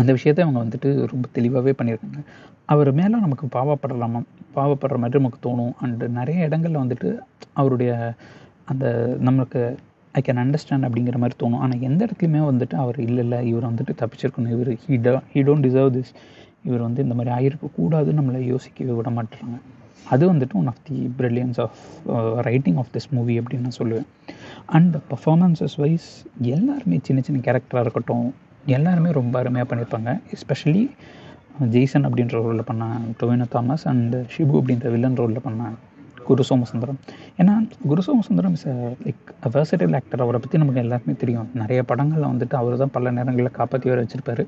அந்த 0.00 0.10
விஷயத்த 0.16 0.44
அவங்க 0.46 0.60
வந்துட்டு 0.64 0.90
ரொம்ப 1.12 1.26
தெளிவாகவே 1.36 1.72
பண்ணியிருக்காங்க. 1.78 2.20
அவர் 2.72 2.90
மேலே 2.98 3.16
நமக்கு 3.24 3.46
பாவப்படலாமா? 3.56 4.20
பாவப்படுற 4.56 4.98
மாதிரி 5.02 5.22
நமக்கு 5.22 5.40
தோணும். 5.46 5.74
அண்டு 5.84 6.04
நிறைய 6.18 6.46
இடங்களில் 6.48 6.82
வந்துட்டு 6.82 7.08
அவருடைய 7.60 7.92
அந்த 8.72 8.84
நமக்கு 9.28 9.62
ஐ 10.18 10.22
கேன் 10.26 10.40
அண்டர்ஸ்டாண்ட் 10.42 10.86
அப்படிங்கிற 10.88 11.18
மாதிரி 11.22 11.36
தோணும். 11.42 11.62
ஆனால் 11.64 11.84
எந்த 11.88 12.00
இடத்துலையுமே 12.06 12.42
வந்துட்டு 12.50 12.76
அவர் 12.82 12.98
இல்லை 13.06 13.22
இல்லை 13.24 13.38
இவர் 13.50 13.68
வந்துட்டு 13.70 13.94
தப்பிச்சிருக்கணும். 14.02 14.52
இவர் 14.56 14.70
ஹீ 14.84 14.98
ட 15.06 15.12
ஹீ 15.32 15.42
டோன்ட் 15.48 15.66
டிசர்வ் 15.66 15.90
திஸ் 15.96 16.12
இவர் 16.68 16.84
வந்து 16.86 17.00
இந்த 17.06 17.14
மாதிரி 17.18 17.32
ஆகிருக்கக்கூடாதுன்னு 17.38 18.20
நம்மளை 18.20 18.42
யோசிக்கவே 18.52 18.94
விட 18.98 19.10
மாட்டுறாங்க. 19.18 19.56
அது 20.14 20.24
வந்துட்டு 20.32 20.54
one 20.60 20.70
of 20.72 20.82
the 20.88 20.96
brilliance 21.18 21.58
of 21.64 21.80
writing 22.48 22.78
of 22.82 22.90
this 22.94 23.08
movie 23.16 23.34
அப்படின்னு 23.40 23.66
நான் 23.68 23.78
சொல்லுவேன். 23.80 24.08
அண்ட் 24.76 24.96
பர்ஃபார்மன்ஸஸ் 25.10 25.76
வைஸ் 25.82 26.08
எல்லாருமே 26.54 26.98
சின்ன 27.08 27.22
சின்ன 27.28 27.40
கேரக்டராக 27.46 27.84
இருக்கட்டும் 27.86 28.26
எல்லாருமே 28.76 29.10
ரொம்ப 29.20 29.34
அருமையாக 29.42 29.68
பண்ணியிருப்பாங்க. 29.70 30.10
எஸ்பெஷலி 30.36 30.84
ஜெய்சன் 31.74 32.04
uh, 32.04 32.08
அப்படின்ற 32.08 32.36
ரோலில் 32.44 32.68
பண்ண 32.68 32.84
டொவினோ 33.18 33.44
தாமஸ் 33.54 33.84
அண்ட் 33.90 34.14
ஷிபு 34.32 34.54
அப்படின்ற 34.60 34.86
வில்லன் 34.94 35.18
ரோலில் 35.20 35.44
பண்ண 35.44 35.68
குரு 36.28 36.42
சோமசுந்தரம் 36.48 36.98
ஏன்னா 37.40 37.54
Guru 37.90 38.02
Somasundaram 38.06 38.54
is 38.58 38.66
like 39.06 39.30
versatile 39.54 39.96
actor 39.98 40.24
அவரை 40.24 40.38
பற்றி 40.40 40.60
நமக்கு 40.62 40.82
எல்லாருமே 40.84 41.14
தெரியும். 41.22 41.48
நிறைய 41.62 41.80
படங்களில் 41.90 42.30
வந்துட்டு 42.32 42.56
அவர் 42.60 42.82
தான் 42.82 42.94
பல 42.96 43.10
நேரங்களில் 43.18 43.56
காப்பாற்றி 43.58 43.90
வர 43.92 44.00
வச்சுருப்பாரு. 44.04 44.44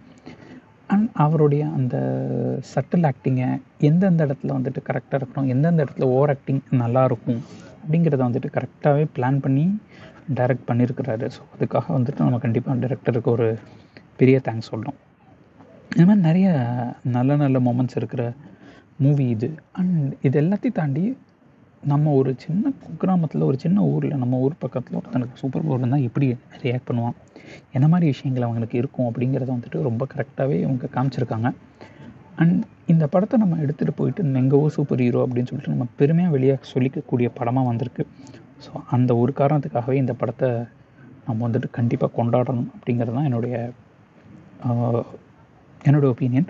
அண்ட் 0.88 1.08
அவருடைய 1.24 1.62
அந்த 1.78 1.96
சட்டில் 2.72 3.06
ஆக்டிங்கை 3.10 3.48
எந்தெந்த 3.88 4.26
இடத்துல 4.26 4.54
வந்துட்டு 4.56 4.80
கரெக்டாக 4.88 5.18
இருக்கணும் 5.20 5.48
எந்தெந்த 5.54 5.84
இடத்துல 5.84 6.08
ஓவர் 6.16 6.32
ஆக்டிங் 6.34 6.62
நல்லாயிருக்கும் 6.82 7.40
அப்படிங்கிறத 7.80 8.22
வந்துட்டு 8.28 8.50
கரெக்டாகவே 8.56 9.04
பிளான் 9.16 9.40
பண்ணி 9.46 9.64
டைரக்ட் 10.38 10.68
பண்ணியிருக்கிறாரு 10.70 11.26
ஸோ 11.36 11.42
அதுக்காக 11.56 11.92
வந்துட்டு 11.96 12.26
நம்ம 12.26 12.38
கண்டிப்பாக 12.44 12.78
டைரக்டருக்கு 12.84 13.30
ஒரு 13.36 13.48
பெரிய 14.20 14.36
தேங்க்ஸ் 14.46 14.70
சொல்லணும் 14.72 14.98
இந்த 15.92 16.04
மாதிரி 16.08 16.22
நிறைய 16.28 16.48
நல்ல 17.16 17.36
நல்ல 17.42 17.58
மூமெண்ட்ஸ் 17.66 17.98
இருக்கிற 18.00 18.22
மூவி 19.04 19.24
இது. 19.34 19.48
அண்ட் 19.78 20.12
இது 20.26 20.36
எல்லாத்தையும் 20.42 20.78
தாண்டி 20.80 21.04
நம்ம 21.92 22.12
ஒரு 22.18 22.30
சின்ன 22.44 22.70
குக்கிராமத்தில் 22.82 23.46
ஒரு 23.48 23.58
சின்ன 23.64 23.78
ஊரில் 23.92 24.20
நம்ம 24.22 24.38
ஊர் 24.44 24.54
பக்கத்தில் 24.64 24.96
ஒருத்தனுக்கு 24.98 25.40
சூப்பர் 25.42 25.64
பவர் 25.66 25.80
இருந்தால் 25.80 26.06
எப்படி 26.08 26.26
ரியாக்ட் 26.62 26.88
பண்ணுவான்? 26.88 27.16
என்ன 27.76 27.86
மாதிரி 27.92 28.06
விஷயங்கள் 28.12 28.46
அவங்களுக்கு 28.46 28.76
இருக்கும் 28.82 29.08
அப்படிங்கிறத 29.08 29.50
வந்துட்டு 29.56 29.82
ரொம்ப 29.88 30.06
கரெக்டாகவே 30.14 30.56
இவங்க 30.64 30.88
காமிச்சிருக்காங்க. 30.96 31.50
அண்ட் 32.42 32.56
இந்த 32.92 33.04
படத்தை 33.12 33.36
நம்ம 33.42 33.58
எடுத்துகிட்டு 33.64 33.94
போயிட்டு 34.00 34.24
எங்கவோ 34.42 34.66
சூப்பர் 34.76 35.02
ஹீரோ 35.04 35.20
அப்படின்னு 35.26 35.50
சொல்லிட்டு 35.50 35.74
நம்ம 35.74 35.86
பெருமையாக 36.00 36.34
வெளியாக 36.36 36.70
சொல்லிக்கக்கூடிய 36.72 37.28
படமாக 37.38 37.68
வந்திருக்கு. 37.70 38.04
ஸோ 38.64 38.72
அந்த 38.96 39.10
ஒரு 39.22 39.32
காரணத்துக்காகவே 39.40 39.96
இந்த 40.02 40.14
படத்தை 40.22 40.50
நம்ம 41.28 41.38
வந்துட்டு 41.46 41.70
கண்டிப்பாக 41.78 42.10
கொண்டாடணும் 42.18 42.68
அப்படிங்கிறது 42.76 43.16
தான் 43.18 43.28
என்னுடைய 43.30 43.56
என்னோடய 45.86 46.12
ஒப்பீனியன் 46.14 46.48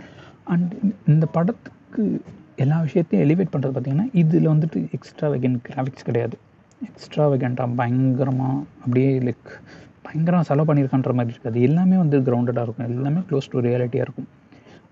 அண்ட் 0.52 0.73
இந்த 1.12 1.25
படத்துக்கு 1.37 2.02
எல்லா 2.64 2.76
விஷயத்தையும் 2.86 3.25
எலிவேட் 3.26 3.52
பண்ணுறது 3.54 3.75
பார்த்திங்கன்னா 3.76 4.06
இதில் 4.20 4.52
வந்துட்டு 4.52 4.78
எக்ஸ்ட்ரா 4.96 5.26
வெகன் 5.32 5.56
கிராஃபிக்ஸ் 5.66 6.06
கிடையாது. 6.08 6.36
எக்ஸ்ட்ரா 6.88 7.25
வெகண்டாக 7.32 7.75
பயங்கரமாக 7.80 8.56
அப்படியே 8.84 9.10
லைக் 9.26 9.50
பயங்கரமாக 10.06 10.46
செலவு 10.48 10.66
பண்ணியிருக்கான்ற 10.68 11.12
மாதிரி 11.18 11.34
இருக்காது 11.34 11.60
எல்லாமே 11.68 11.96
வந்து 12.02 12.16
கிரவுண்டடாக 12.28 12.66
இருக்கும். 12.66 12.88
எல்லாமே 12.90 13.20
க்ளோஸ் 13.28 13.50
டு 13.52 13.62
ரியாலிட்டியாக 13.66 14.06
இருக்கும். 14.06 14.28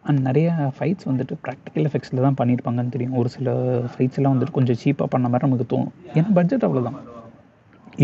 அண்ட் 0.09 0.21
நிறைய 0.29 0.49
ஃபைட்ஸ் 0.77 1.09
வந்துட்டு 1.11 1.35
ப்ராக்டிக்கல் 1.45 1.87
எஃபெக்ட்ஸில் 1.89 2.25
தான் 2.27 2.39
பண்ணியிருப்பாங்கன்னு 2.41 2.95
தெரியும். 2.97 3.17
ஒரு 3.21 3.29
சில 3.37 3.57
ஃபைட்ஸ் 3.93 4.19
எல்லாம் 4.21 4.35
வந்துட்டு 4.35 4.57
கொஞ்சம் 4.59 4.81
சீப்பாக 4.85 5.09
பண்ண 5.15 5.29
மாதிரி 5.33 5.49
நமக்கு 5.49 5.69
தோணும். 5.75 5.95
ஏன்னா 6.17 6.33
பட்ஜெட் 6.39 6.67
அவ்வளோதான் 6.69 6.99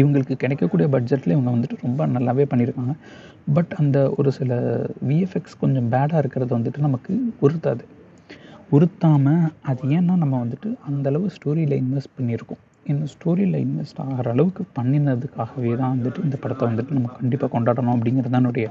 இவங்களுக்கு 0.01 0.35
கிடைக்கக்கூடிய 0.43 0.87
பட்ஜெட்டில் 0.97 1.35
இவங்க 1.37 1.51
வந்துட்டு 1.57 1.77
ரொம்ப 1.87 2.07
நல்லாவே 2.17 2.45
பண்ணியிருக்காங்க. 2.53 2.93
பட் 3.57 3.73
அந்த 3.83 3.99
ஒரு 4.19 4.31
சில 4.41 4.53
விஎஃப்எக்ஸ் 5.09 5.57
கொஞ்சம் 5.63 5.89
பேடாக 5.95 6.23
இருக்கிறது 6.23 6.53
வந்துட்டு 6.59 6.87
நமக்கு 6.89 7.15
உறுத்தாது 7.47 7.85
உறுத்தாமல் 8.77 9.45
அது 9.71 9.83
ஏன்னா 9.97 10.15
நம்ம 10.23 10.35
வந்துட்டு 10.43 10.69
அந்தளவு 10.89 11.27
ஸ்டோரியில் 11.37 11.75
இன்வெஸ்ட் 11.83 12.13
பண்ணியிருக்கோம். 12.19 12.61
இந்த 12.91 13.05
ஸ்டோரியில் 13.15 13.57
இன்வெஸ்ட் 13.65 14.01
ஆகிற 14.05 14.27
அளவுக்கு 14.35 14.63
பண்ணினதுக்காகவே 14.77 15.73
தான் 15.81 15.93
வந்துட்டு 15.95 16.21
இந்த 16.27 16.37
படத்தை 16.43 16.65
வந்துட்டு 16.71 16.97
நம்ம 16.99 17.11
கண்டிப்பாக 17.19 17.51
கொண்டாடணும் 17.55 17.95
அப்படிங்கிறது 17.97 18.33
தான் 18.35 18.43
என்னுடைய 18.43 18.67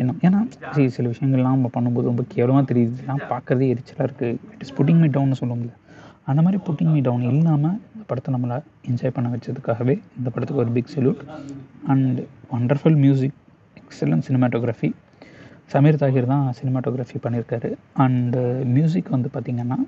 எண்ணம். 0.00 0.18
ஏன்னா 0.26 0.40
சரி 0.74 0.86
சில 0.96 1.06
விஷயங்கள்லாம் 1.12 1.56
நம்ம 1.58 1.70
பண்ணும்போது 1.76 2.10
ரொம்ப 2.10 2.24
கேவலமாக 2.34 2.64
தெரியுது. 2.70 2.92
இதெல்லாம் 2.96 3.24
பார்க்குறதே 3.32 3.68
எரிச்சலாக 3.74 4.06
இருக்குது 4.08 4.36
இட் 4.54 4.64
இஸ் 4.66 4.74
புட்டிங் 4.78 5.00
மீ 5.04 5.10
டவுன்னு 5.16 5.40
சொல்லுவோம்ல 5.42 5.72
அந்த 6.30 6.40
மாதிரி 6.44 6.58
புட்டிங் 6.68 6.92
மீ 6.94 7.00
டவுன் 7.08 7.26
இல்லாமல் 7.32 7.76
இந்த 7.92 8.04
படத்தை 8.10 8.30
நம்மளை 8.34 8.56
என்ஜாய் 8.90 9.14
பண்ண 9.16 9.28
வச்சதுக்காகவே 9.34 9.94
இந்த 10.18 10.28
படத்துக்கு 10.34 10.62
ஒரு 10.64 10.72
big 10.76 10.92
salute 10.96 11.22
and 11.94 12.18
wonderful 12.54 12.98
music 13.04 13.36
excellent 13.82 14.26
cinematography 14.28 14.90
Sameer 15.72 16.00
Thahir 16.02 16.32
தான் 16.32 16.46
சினிமாட்டோகிராஃபி 16.58 17.18
பண்ணியிருக்காரு. 17.24 17.70
அண்டு 18.04 18.42
மியூசிக் 18.76 19.14
வந்து 19.14 19.28
பார்த்திங்கன்னா 19.34 19.78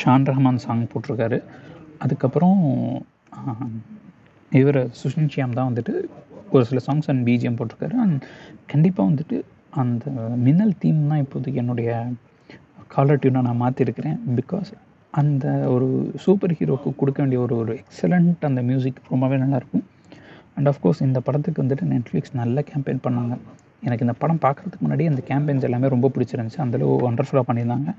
ஷான் 0.00 0.26
ரஹ்மான் 0.30 0.62
சாங் 0.64 0.84
போட்டிருக்காரு. 0.92 1.38
அதுக்கப்புறம் 2.04 2.60
இவர் 4.52 4.80
சுஷின் 5.00 5.30
ஷியாம் 5.34 5.56
தான் 5.58 5.68
வந்துட்டு 5.70 5.94
ஒரு 6.54 6.62
சில 6.68 6.80
சாங்ஸ் 6.86 7.08
அண்ட் 7.12 7.24
பிஜிஎம் 7.28 7.58
போட்டிருக்காரு. 7.58 7.96
அண்ட் 8.04 8.22
கண்டிப்பாக 8.72 9.08
வந்துட்டு 9.10 9.38
அந்த 9.82 10.04
மின்னல் 10.46 10.78
தீம் 10.82 11.02
தான் 11.10 11.22
இப்போதைக்கு 11.24 11.62
என்னுடைய 11.64 11.90
காலர் 12.94 13.20
டியூனை 13.22 13.40
நான் 13.48 13.62
மாற்றிருக்கிறேன் 13.64 14.18
பிகாஸ் 14.40 14.70
அந்த 15.20 15.46
ஒரு 15.74 15.88
சூப்பர் 16.24 16.54
ஹீரோக்கு 16.58 16.90
கொடுக்க 17.00 17.18
வேண்டிய 17.22 17.40
ஒரு 17.44 17.54
ஒரு 17.62 17.72
எக்ஸலண்ட் 17.82 18.48
அந்த 18.48 18.60
மியூசிக் 18.70 18.98
ரொம்பவே 19.12 19.36
நல்லாயிருக்கும் 19.42 19.84
அண்ட் 20.56 20.68
ஆஃப்கோர்ஸ் 20.72 21.06
இந்த 21.06 21.18
படத்துக்கு 21.26 21.62
வந்துட்டு 21.64 21.86
நெட்ஃப்ளிக்ஸ் 21.94 22.38
நல்ல 22.42 22.64
கேம்பெயின் 22.70 23.04
பண்ணாங்க. 23.06 23.36
எனக்கு 23.86 24.04
இந்த 24.06 24.14
படம் 24.22 24.40
பார்க்குறதுக்கு 24.44 24.84
முன்னாடி 24.84 25.04
அந்த 25.10 25.22
கேம்பெயின்ஸ் 25.28 25.66
எல்லாமே 25.68 25.88
ரொம்ப 25.94 26.06
பிடிச்சிருந்துச்சி. 26.14 26.60
அந்தளவு 26.64 26.94
ஒண்டர்ஃபுல்லாக 27.08 27.46
பண்ணியிருந்தாங்க. 27.48 27.90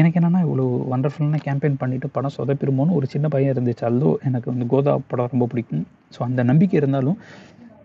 எனக்கு 0.00 0.18
என்னென்னா 0.20 0.40
இவ்வளோ 0.46 0.64
ஒண்டர்ஃபுல்லான 0.94 1.40
கேம்பெயின் 1.46 1.78
பண்ணிவிட்டு 1.82 2.08
படம் 2.16 2.34
சொதப்பிடுமோன்னு 2.38 2.96
ஒரு 2.98 3.06
சின்ன 3.14 3.28
பையன் 3.34 3.52
இருந்துச்சு. 3.54 3.84
அதுவும் 3.90 4.18
எனக்கு 4.30 4.48
வந்து 4.52 4.66
கோதா 4.72 4.94
படம் 5.12 5.32
ரொம்ப 5.34 5.48
பிடிக்கும். 5.52 5.84
ஸோ 6.16 6.20
அந்த 6.28 6.42
நம்பிக்கை 6.50 6.78
இருந்தாலும் 6.82 7.18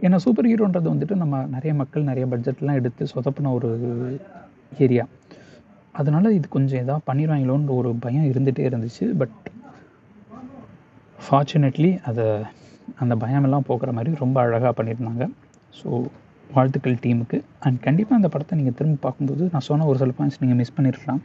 ஏன்னா 0.05 0.17
சூப்பர் 0.25 0.49
ஹீரோன்றது 0.51 0.87
வந்துட்டு 0.93 1.15
நம்ம 1.23 1.43
நிறைய 1.55 1.73
மக்கள் 1.81 2.09
நிறைய 2.11 2.25
பட்ஜெட்லாம் 2.31 2.79
எடுத்து 2.79 3.03
சொதப்பின 3.13 3.51
ஒரு 3.57 3.69
ஏரியா 4.85 5.05
அதனால் 5.99 6.35
இது 6.37 6.47
கொஞ்சம் 6.55 6.81
எதாவது 6.83 7.03
பண்ணிடுவாங்களோன்ற 7.09 7.71
ஒரு 7.81 7.89
பயம் 8.05 8.29
இருந்துகிட்டே 8.31 8.63
இருந்துச்சு. 8.69 9.05
பட் 9.21 9.37
ஃபார்ச்சுனேட்லி 11.19 11.91
அதை 12.09 12.25
அந்த 13.03 13.13
பயமெல்லாம் 13.21 13.65
போக்குற 13.69 13.91
மாதிரி 13.97 14.11
ரொம்ப 14.23 14.37
அழகாக 14.41 14.71
பண்ணியிருந்தாங்க. 14.79 15.25
ஸோ 15.79 15.89
வாழ்த்துக்கள் 16.55 16.97
டீமுக்கு. 17.03 17.37
அண்ட் 17.65 17.79
கண்டிப்பாக 17.85 18.19
அந்த 18.19 18.29
படத்தை 18.33 18.57
நீங்கள் 18.59 18.75
திரும்ப 18.79 19.01
பார்க்கும்போது 19.05 19.43
நான் 19.53 19.65
சொன்ன 19.69 19.87
ஒரு 19.91 19.99
சில 20.01 20.13
பாயிண்ட்ஸ் 20.17 20.39
நீங்கள் 20.43 20.59
மிஸ் 20.61 20.75
பண்ணியிருக்கலாம் 20.77 21.21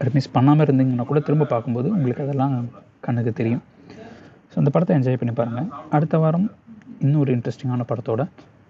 அது 0.00 0.10
மிஸ் 0.16 0.30
பண்ணாமல் 0.36 0.64
இருந்தீங்கன்னா 0.66 1.06
கூட 1.10 1.20
திரும்ப 1.28 1.48
பார்க்கும்போது 1.52 1.88
உங்களுக்கு 1.96 2.24
அதெல்லாம் 2.26 2.54
கண்ணுக்கு 3.06 3.32
தெரியும். 3.40 3.62
ஸோ 4.50 4.56
அந்த 4.62 4.70
படத்தை 4.74 4.94
என்ஜாய் 4.98 5.20
பண்ணி 5.22 5.34
பாருங்கள் 5.40 5.68
அடுத்த 5.96 6.18
வாரம் 6.24 6.48
இன்னும் 7.04 7.20
ஒரு 7.24 7.32
இன்ட்ரெஸ்டிங்கான 7.36 7.86
படத்தோட 7.92 8.22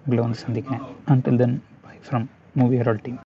உங்களை 0.05 0.21
வந்து 0.27 0.41
சந்திக்கிறேன். 0.47 0.85
Until 1.13 1.41
then 1.43 1.57
bye 1.87 1.97
from 2.07 2.27
movie 2.61 2.77
Herald 2.83 3.03
team 3.07 3.19